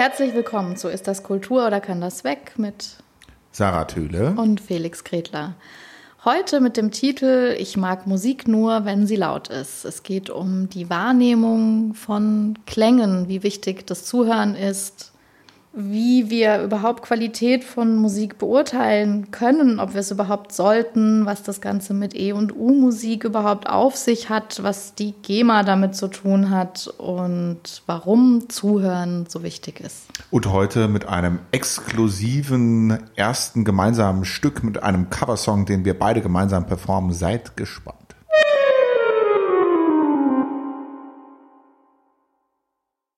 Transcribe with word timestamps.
Herzlich 0.00 0.32
willkommen 0.32 0.78
zu 0.78 0.88
Ist 0.88 1.06
das 1.08 1.22
Kultur 1.22 1.66
oder 1.66 1.78
kann 1.78 2.00
das 2.00 2.24
weg 2.24 2.54
mit 2.56 2.96
Sarah 3.52 3.84
Thüle 3.84 4.32
und 4.34 4.58
Felix 4.58 5.04
Gretler. 5.04 5.56
Heute 6.24 6.60
mit 6.60 6.78
dem 6.78 6.90
Titel 6.90 7.54
Ich 7.58 7.76
mag 7.76 8.06
Musik 8.06 8.48
nur, 8.48 8.86
wenn 8.86 9.06
sie 9.06 9.16
laut 9.16 9.48
ist. 9.48 9.84
Es 9.84 10.02
geht 10.02 10.30
um 10.30 10.70
die 10.70 10.88
Wahrnehmung 10.88 11.92
von 11.92 12.58
Klängen, 12.64 13.28
wie 13.28 13.42
wichtig 13.42 13.86
das 13.86 14.06
Zuhören 14.06 14.54
ist, 14.54 15.09
wie 15.72 16.30
wir 16.30 16.62
überhaupt 16.62 17.02
Qualität 17.02 17.62
von 17.62 17.96
Musik 17.96 18.38
beurteilen 18.38 19.30
können, 19.30 19.78
ob 19.78 19.94
wir 19.94 20.00
es 20.00 20.10
überhaupt 20.10 20.52
sollten, 20.52 21.26
was 21.26 21.44
das 21.44 21.60
Ganze 21.60 21.94
mit 21.94 22.14
E- 22.14 22.32
und 22.32 22.54
U-Musik 22.56 23.22
überhaupt 23.22 23.68
auf 23.68 23.94
sich 23.96 24.28
hat, 24.28 24.62
was 24.62 24.94
die 24.94 25.14
GEMA 25.22 25.62
damit 25.62 25.94
zu 25.94 26.08
tun 26.08 26.50
hat 26.50 26.88
und 26.98 27.82
warum 27.86 28.48
Zuhören 28.48 29.26
so 29.28 29.44
wichtig 29.44 29.80
ist. 29.80 30.06
Und 30.30 30.46
heute 30.46 30.88
mit 30.88 31.06
einem 31.06 31.38
exklusiven 31.52 32.98
ersten 33.14 33.64
gemeinsamen 33.64 34.24
Stück, 34.24 34.64
mit 34.64 34.82
einem 34.82 35.08
Coversong, 35.08 35.66
den 35.66 35.84
wir 35.84 35.96
beide 35.96 36.20
gemeinsam 36.20 36.66
performen. 36.66 37.12
Seid 37.12 37.56
gespannt. 37.56 37.99